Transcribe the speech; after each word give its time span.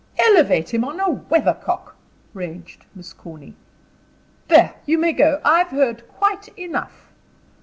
"Elevate 0.17 0.73
him 0.73 0.83
on 0.83 0.99
a 0.99 1.11
weathercock!" 1.11 1.95
raged 2.33 2.87
Miss 2.95 3.13
Corny. 3.13 3.53
"There, 4.47 4.73
you 4.87 4.97
may 4.97 5.13
go. 5.13 5.39
I've 5.45 5.67
heard 5.69 6.07
quite 6.07 6.47
enough." 6.57 7.11